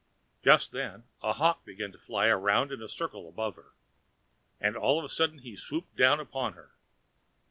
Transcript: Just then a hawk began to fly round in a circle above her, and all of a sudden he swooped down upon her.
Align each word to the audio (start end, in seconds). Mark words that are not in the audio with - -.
Just 0.41 0.71
then 0.71 1.03
a 1.21 1.33
hawk 1.33 1.63
began 1.63 1.91
to 1.91 1.99
fly 1.99 2.27
round 2.31 2.71
in 2.71 2.81
a 2.81 2.87
circle 2.89 3.29
above 3.29 3.55
her, 3.55 3.73
and 4.59 4.75
all 4.75 4.97
of 4.97 5.05
a 5.05 5.09
sudden 5.09 5.37
he 5.37 5.55
swooped 5.55 5.95
down 5.95 6.19
upon 6.19 6.53
her. 6.53 6.71